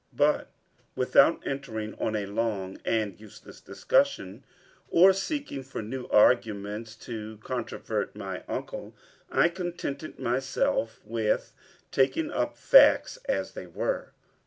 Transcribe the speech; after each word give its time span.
But 0.17 0.49
without 0.95 1.45
entering 1.45 1.93
on 1.99 2.15
a 2.15 2.25
long 2.25 2.79
and 2.85 3.19
useless 3.19 3.61
discussion, 3.61 4.43
or 4.89 5.13
seeking 5.13 5.61
for 5.61 5.83
new 5.83 6.07
arguments 6.07 6.95
to 7.05 7.37
controvert 7.43 8.15
my 8.15 8.43
uncle, 8.47 8.95
I 9.29 9.47
contented 9.47 10.17
myself 10.17 11.01
with 11.05 11.53
taking 11.91 12.31
up 12.31 12.57
facts 12.57 13.17
as 13.29 13.51
they 13.53 13.67
were. 13.67 14.13